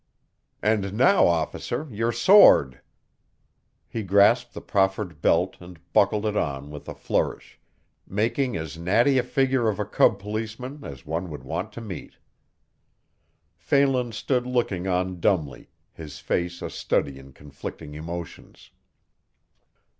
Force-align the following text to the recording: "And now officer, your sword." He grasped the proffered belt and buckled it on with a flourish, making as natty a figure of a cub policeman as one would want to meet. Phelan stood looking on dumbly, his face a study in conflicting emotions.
"And 0.63 0.93
now 0.95 1.27
officer, 1.27 1.87
your 1.91 2.11
sword." 2.11 2.81
He 3.87 4.01
grasped 4.01 4.55
the 4.55 4.59
proffered 4.61 5.21
belt 5.21 5.57
and 5.59 5.77
buckled 5.93 6.25
it 6.25 6.35
on 6.35 6.71
with 6.71 6.89
a 6.89 6.95
flourish, 6.95 7.59
making 8.07 8.57
as 8.57 8.79
natty 8.79 9.19
a 9.19 9.23
figure 9.23 9.69
of 9.69 9.79
a 9.79 9.85
cub 9.85 10.17
policeman 10.17 10.83
as 10.83 11.05
one 11.05 11.29
would 11.29 11.43
want 11.43 11.71
to 11.73 11.81
meet. 11.81 12.15
Phelan 13.55 14.11
stood 14.11 14.47
looking 14.47 14.87
on 14.87 15.19
dumbly, 15.19 15.69
his 15.93 16.17
face 16.17 16.63
a 16.63 16.71
study 16.71 17.19
in 17.19 17.31
conflicting 17.31 17.93
emotions. 17.93 18.71